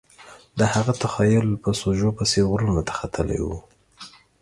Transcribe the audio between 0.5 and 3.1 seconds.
د هغه تخیل په سوژو پسې غرونو ته